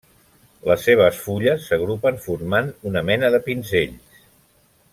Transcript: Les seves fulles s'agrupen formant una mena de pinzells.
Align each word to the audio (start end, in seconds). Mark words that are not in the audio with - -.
Les 0.69 0.85
seves 0.87 1.19
fulles 1.25 1.67
s'agrupen 1.71 2.17
formant 2.23 2.73
una 2.93 3.05
mena 3.11 3.31
de 3.37 3.41
pinzells. 3.51 4.19